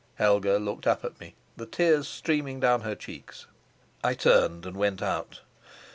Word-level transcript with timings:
Helga 0.15 0.57
looked 0.57 0.87
up 0.87 1.05
at 1.05 1.19
me, 1.19 1.35
the 1.55 1.67
tears 1.67 2.07
streaming 2.07 2.59
down 2.59 2.81
her 2.81 2.95
cheeks. 2.95 3.45
I 4.03 4.15
turned 4.15 4.65
and 4.65 4.75
went 4.75 5.03
out. 5.03 5.41